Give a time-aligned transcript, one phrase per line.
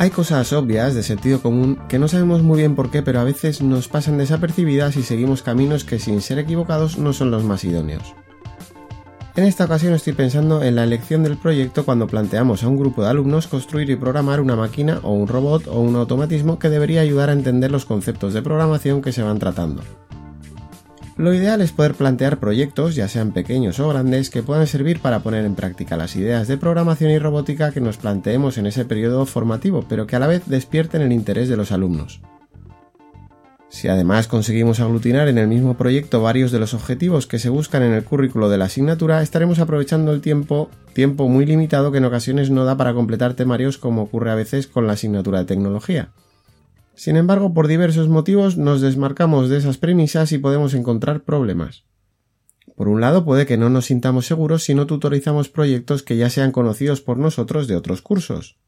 [0.00, 3.24] Hay cosas obvias de sentido común que no sabemos muy bien por qué, pero a
[3.24, 7.64] veces nos pasan desapercibidas y seguimos caminos que sin ser equivocados no son los más
[7.64, 8.14] idóneos.
[9.34, 13.02] En esta ocasión estoy pensando en la elección del proyecto cuando planteamos a un grupo
[13.02, 17.00] de alumnos construir y programar una máquina o un robot o un automatismo que debería
[17.00, 19.82] ayudar a entender los conceptos de programación que se van tratando.
[21.18, 25.18] Lo ideal es poder plantear proyectos, ya sean pequeños o grandes, que puedan servir para
[25.18, 29.26] poner en práctica las ideas de programación y robótica que nos planteemos en ese periodo
[29.26, 32.20] formativo, pero que a la vez despierten el interés de los alumnos.
[33.68, 37.82] Si además conseguimos aglutinar en el mismo proyecto varios de los objetivos que se buscan
[37.82, 42.04] en el currículo de la asignatura, estaremos aprovechando el tiempo, tiempo muy limitado que en
[42.04, 46.10] ocasiones no da para completar temarios como ocurre a veces con la asignatura de tecnología.
[46.98, 51.84] Sin embargo, por diversos motivos nos desmarcamos de esas premisas y podemos encontrar problemas.
[52.74, 56.28] Por un lado, puede que no nos sintamos seguros si no tutorizamos proyectos que ya
[56.28, 58.58] sean conocidos por nosotros de otros cursos.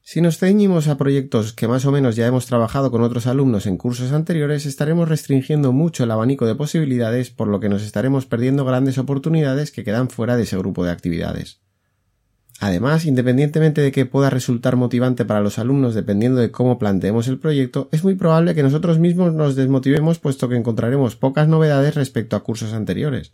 [0.00, 3.66] Si nos ceñimos a proyectos que más o menos ya hemos trabajado con otros alumnos
[3.66, 8.26] en cursos anteriores, estaremos restringiendo mucho el abanico de posibilidades, por lo que nos estaremos
[8.26, 11.60] perdiendo grandes oportunidades que quedan fuera de ese grupo de actividades.
[12.62, 17.40] Además, independientemente de que pueda resultar motivante para los alumnos dependiendo de cómo planteemos el
[17.40, 22.36] proyecto, es muy probable que nosotros mismos nos desmotivemos puesto que encontraremos pocas novedades respecto
[22.36, 23.32] a cursos anteriores.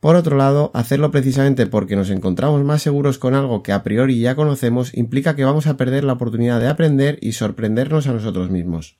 [0.00, 4.18] Por otro lado, hacerlo precisamente porque nos encontramos más seguros con algo que a priori
[4.18, 8.50] ya conocemos implica que vamos a perder la oportunidad de aprender y sorprendernos a nosotros
[8.50, 8.98] mismos.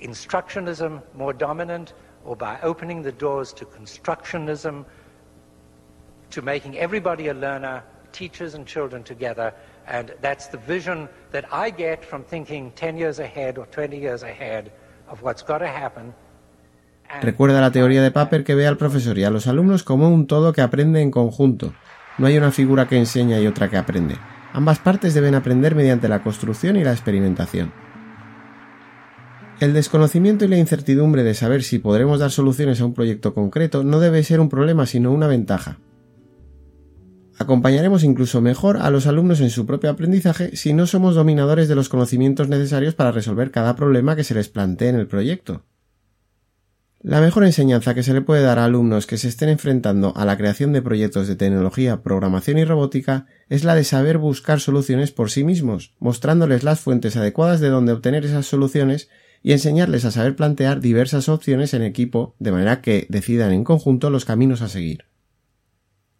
[0.00, 1.94] Instructionism more dominant
[2.24, 4.84] or by opening the doors to constructionism,
[6.30, 7.82] to making everybody a learner,
[8.12, 9.54] teachers and children together,
[9.86, 14.22] and that's the vision that I get from thinking 10 years ahead or 20 years
[14.22, 14.70] ahead
[15.08, 16.14] of what's got to happen.
[17.22, 20.26] Recuerda la teoría de Paper que ve al profesor y a los alumnos como un
[20.26, 21.72] todo que aprende en conjunto.
[22.18, 24.16] No hay una figura que enseña y otra que aprende.
[24.52, 27.72] Ambas partes deben aprender mediante la construcción y la experimentación.
[29.60, 33.82] El desconocimiento y la incertidumbre de saber si podremos dar soluciones a un proyecto concreto
[33.82, 35.80] no debe ser un problema sino una ventaja.
[37.38, 41.74] Acompañaremos incluso mejor a los alumnos en su propio aprendizaje si no somos dominadores de
[41.74, 45.64] los conocimientos necesarios para resolver cada problema que se les plantee en el proyecto.
[47.00, 50.24] La mejor enseñanza que se le puede dar a alumnos que se estén enfrentando a
[50.24, 55.12] la creación de proyectos de tecnología, programación y robótica es la de saber buscar soluciones
[55.12, 59.08] por sí mismos, mostrándoles las fuentes adecuadas de donde obtener esas soluciones
[59.42, 64.10] y enseñarles a saber plantear diversas opciones en equipo de manera que decidan en conjunto
[64.10, 65.04] los caminos a seguir.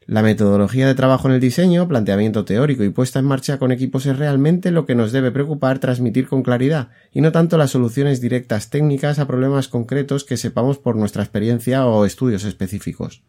[0.09, 4.07] La metodología de trabajo en el diseño, planteamiento teórico y puesta en marcha con equipos
[4.07, 8.23] es realmente lo que nos debe preocupar transmitir con claridad, y no tanto las soluciones
[8.23, 13.23] directas técnicas a problemas concretos que sepamos por nuestra experiencia o estudios específicos.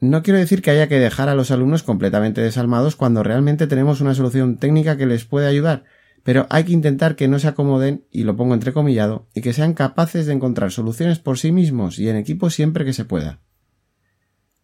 [0.00, 4.00] No quiero decir que haya que dejar a los alumnos completamente desalmados cuando realmente tenemos
[4.00, 5.84] una solución técnica que les puede ayudar,
[6.28, 9.72] pero hay que intentar que no se acomoden, y lo pongo entrecomillado, y que sean
[9.72, 13.40] capaces de encontrar soluciones por sí mismos y en equipo siempre que se pueda.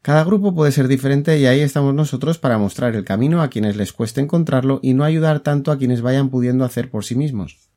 [0.03, 3.77] Cada grupo puede ser diferente y ahí estamos nosotros para mostrar el camino a quienes
[3.77, 7.71] les cueste encontrarlo y no ayudar tanto a quienes vayan pudiendo hacer por sí mismos.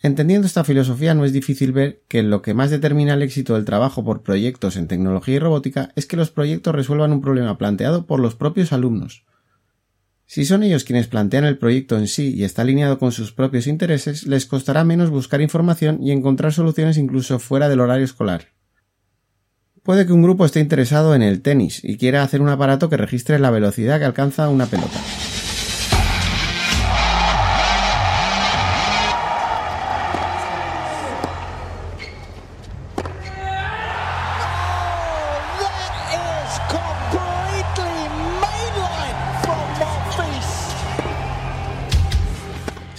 [0.00, 3.64] Entendiendo esta filosofía no es difícil ver que lo que más determina el éxito del
[3.64, 8.06] trabajo por proyectos en tecnología y robótica es que los proyectos resuelvan un problema planteado
[8.06, 9.24] por los propios alumnos.
[10.26, 13.66] Si son ellos quienes plantean el proyecto en sí y está alineado con sus propios
[13.66, 18.48] intereses, les costará menos buscar información y encontrar soluciones incluso fuera del horario escolar.
[19.82, 22.96] Puede que un grupo esté interesado en el tenis y quiera hacer un aparato que
[22.96, 24.98] registre la velocidad que alcanza una pelota.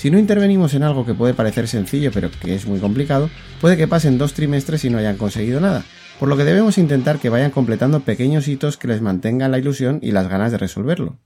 [0.05, 3.27] Si no intervenimos en algo que puede parecer sencillo pero que es muy complicado,
[3.59, 5.83] puede que pasen dos trimestres y no hayan conseguido nada,
[6.19, 9.97] por lo que debemos intentar que vayan completando pequeños hitos que les mantengan la ilusión
[10.03, 11.17] y las ganas de resolverlo.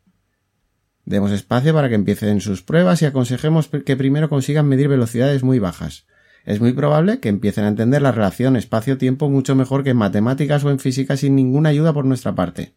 [1.03, 5.59] Demos espacio para que empiecen sus pruebas y aconsejemos que primero consigan medir velocidades muy
[5.59, 6.05] bajas.
[6.45, 10.63] Es muy probable que empiecen a entender la relación espacio-tiempo mucho mejor que en matemáticas
[10.63, 12.75] o en física sin ninguna ayuda por nuestra parte.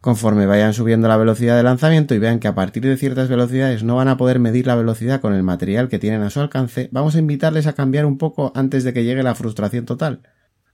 [0.00, 3.82] Conforme vayan subiendo la velocidad de lanzamiento y vean que a partir de ciertas velocidades
[3.82, 6.88] no van a poder medir la velocidad con el material que tienen a su alcance,
[6.92, 10.22] vamos a invitarles a cambiar un poco antes de que llegue la frustración total.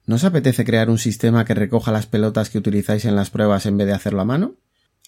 [0.05, 3.67] ¿No os apetece crear un sistema que recoja las pelotas que utilizáis en las pruebas
[3.67, 4.57] en vez de hacerlo a mano?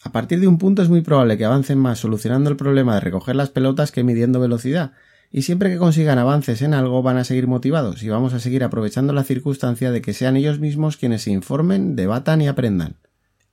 [0.03, 3.01] A partir de un punto es muy probable que avancen más solucionando el problema de
[3.01, 4.93] recoger las pelotas que midiendo velocidad,
[5.33, 8.63] y siempre que consigan avances en algo van a seguir motivados y vamos a seguir
[8.63, 12.97] aprovechando la circunstancia de que sean ellos mismos quienes se informen, debatan y aprendan.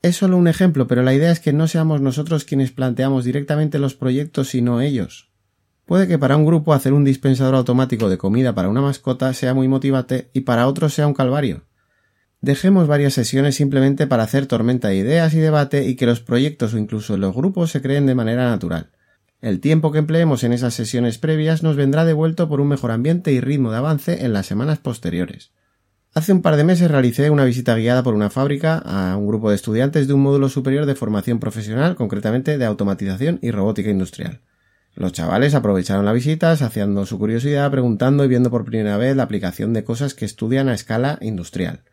[0.02, 3.78] Es solo un ejemplo, pero la idea es que no seamos nosotros quienes planteamos directamente
[3.78, 5.30] los proyectos, sino ellos.
[5.86, 9.54] Puede que para un grupo hacer un dispensador automático de comida para una mascota sea
[9.54, 11.66] muy motivante y para otros sea un calvario.
[12.40, 16.74] Dejemos varias sesiones simplemente para hacer tormenta de ideas y debate y que los proyectos
[16.74, 18.90] o incluso los grupos se creen de manera natural.
[19.42, 23.32] El tiempo que empleemos en esas sesiones previas nos vendrá devuelto por un mejor ambiente
[23.32, 25.52] y ritmo de avance en las semanas posteriores.
[26.14, 29.50] Hace un par de meses realicé una visita guiada por una fábrica a un grupo
[29.50, 34.42] de estudiantes de un módulo superior de formación profesional, concretamente de automatización y robótica industrial.
[34.94, 39.24] Los chavales aprovecharon la visita, saciando su curiosidad, preguntando y viendo por primera vez la
[39.24, 41.84] aplicación de cosas que estudian a escala industrial.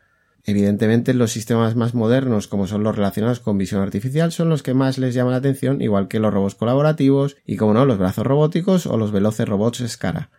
[0.43, 4.73] Evidentemente, los sistemas más modernos, como son los relacionados con visión artificial, son los que
[4.73, 8.27] más les llaman la atención, igual que los robots colaborativos y, como no, los brazos
[8.27, 10.29] robóticos o los veloces robots Scara.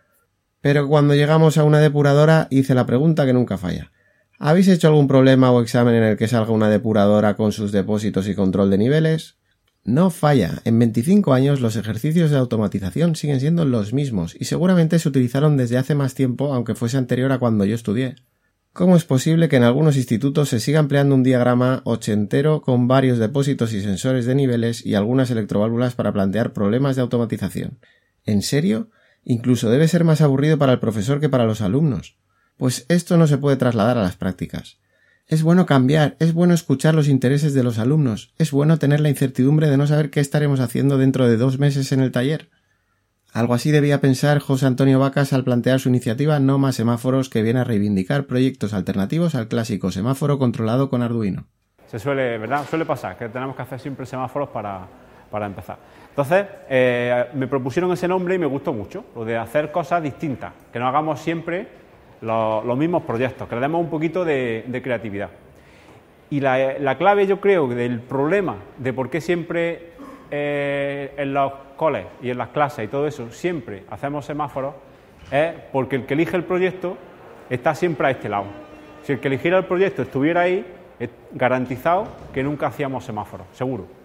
[0.60, 3.92] Pero cuando llegamos a una depuradora hice la pregunta que nunca falla.
[4.38, 8.26] ¿Habéis hecho algún problema o examen en el que salga una depuradora con sus depósitos
[8.28, 9.36] y control de niveles?
[9.84, 10.60] No falla.
[10.64, 15.56] En 25 años los ejercicios de automatización siguen siendo los mismos y seguramente se utilizaron
[15.56, 18.16] desde hace más tiempo aunque fuese anterior a cuando yo estudié.
[18.72, 23.18] ¿Cómo es posible que en algunos institutos se siga empleando un diagrama ochentero con varios
[23.18, 27.80] depósitos y sensores de niveles y algunas electroválvulas para plantear problemas de automatización?
[28.24, 28.90] ¿En serio?
[29.24, 32.16] Incluso debe ser más aburrido para el profesor que para los alumnos.
[32.56, 34.78] Pues esto no se puede trasladar a las prácticas.
[35.26, 39.10] Es bueno cambiar, es bueno escuchar los intereses de los alumnos, es bueno tener la
[39.10, 42.50] incertidumbre de no saber qué estaremos haciendo dentro de dos meses en el taller.
[43.32, 47.42] Algo así debía pensar José Antonio Vacas al plantear su iniciativa No más semáforos que
[47.42, 51.46] viene a reivindicar proyectos alternativos al clásico semáforo controlado con Arduino.
[51.86, 52.66] Se suele, ¿verdad?
[52.68, 54.88] Suele pasar que tenemos que hacer siempre semáforos para,
[55.30, 55.76] para empezar.
[56.08, 60.52] Entonces, eh, me propusieron ese nombre y me gustó mucho, lo de hacer cosas distintas,
[60.72, 61.68] que no hagamos siempre
[62.20, 65.30] los, mismos proyectos, que le demos un poquito de, creatividad.
[66.28, 69.92] Y la, clave, yo creo, del problema de por qué siempre
[70.30, 74.74] eh, en los coles y en las clases y todo eso, siempre hacemos semáforos,
[75.30, 76.96] es porque el que elige el proyecto
[77.48, 78.46] está siempre a este lado.
[79.04, 80.66] Si el que eligiera el proyecto estuviera ahí,
[81.32, 83.99] garantizado que nunca hacíamos semáforos, seguro.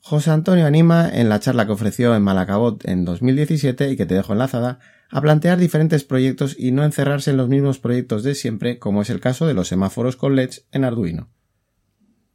[0.00, 4.14] José Antonio anima, en la charla que ofreció en Malacabot en 2017 y que te
[4.14, 4.78] dejo enlazada,
[5.10, 9.10] a plantear diferentes proyectos y no encerrarse en los mismos proyectos de siempre, como es
[9.10, 11.28] el caso de los semáforos con LEDs en Arduino.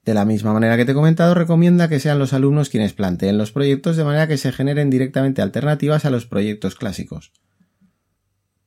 [0.05, 3.37] De la misma manera que te he comentado, recomienda que sean los alumnos quienes planteen
[3.37, 7.31] los proyectos de manera que se generen directamente alternativas a los proyectos clásicos.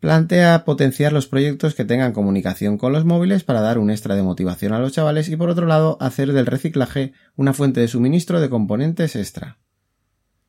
[0.06, 4.22] Plantea potenciar los proyectos que tengan comunicación con los móviles para dar un extra de
[4.22, 8.40] motivación a los chavales y por otro lado hacer del reciclaje una fuente de suministro
[8.40, 9.58] de componentes extra.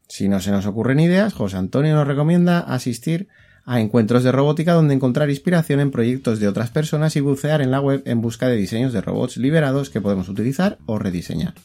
[0.08, 3.30] Si no se nos ocurren ideas, José Antonio nos recomienda asistir
[3.66, 7.72] a encuentros de robótica donde encontrar inspiración en proyectos de otras personas y bucear en
[7.72, 11.56] la web en busca de diseños de robots liberados que podemos utilizar o rediseñar.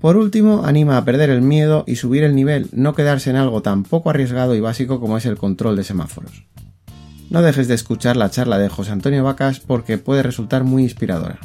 [0.00, 3.62] Por último, anima a perder el miedo y subir el nivel, no quedarse en algo
[3.62, 6.44] tan poco arriesgado y básico como es el control de semáforos.
[7.30, 11.38] No dejes de escuchar la charla de José Antonio Vacas porque puede resultar muy inspiradora.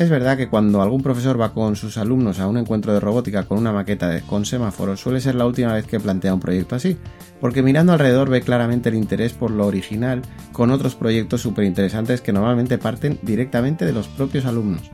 [0.00, 3.44] Es verdad que cuando algún profesor va con sus alumnos a un encuentro de robótica
[3.44, 6.74] con una maqueta de, con semáforos suele ser la última vez que plantea un proyecto
[6.74, 6.96] así,
[7.40, 12.20] porque mirando alrededor ve claramente el interés por lo original con otros proyectos súper interesantes
[12.20, 14.90] que normalmente parten directamente de los propios alumnos.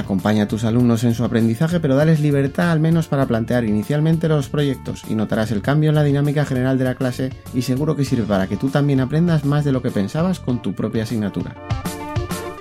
[0.00, 4.28] Acompaña a tus alumnos en su aprendizaje, pero dales libertad al menos para plantear inicialmente
[4.28, 7.96] los proyectos y notarás el cambio en la dinámica general de la clase y seguro
[7.96, 11.02] que sirve para que tú también aprendas más de lo que pensabas con tu propia
[11.02, 11.54] asignatura.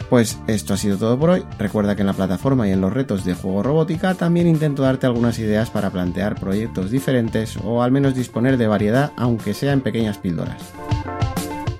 [0.10, 1.46] Pues esto ha sido todo por hoy.
[1.58, 5.06] Recuerda que en la plataforma y en los retos de juego robótica también intento darte
[5.06, 9.82] algunas ideas para plantear proyectos diferentes o al menos disponer de variedad aunque sea en
[9.82, 10.62] pequeñas píldoras.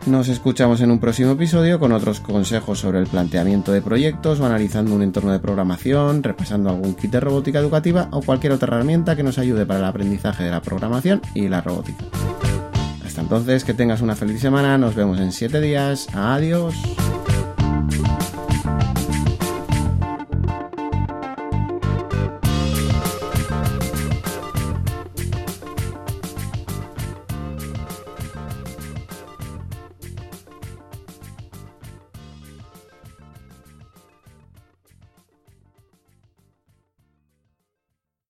[0.06, 4.46] Nos escuchamos en un próximo episodio con otros consejos sobre el planteamiento de proyectos o
[4.46, 9.16] analizando un entorno de programación, repasando algún kit de robótica educativa o cualquier otra herramienta
[9.16, 12.06] que nos ayude para el aprendizaje de la programación y la robótica.
[13.06, 16.76] Hasta entonces, que tengas una feliz semana, nos vemos en 7 días, adiós.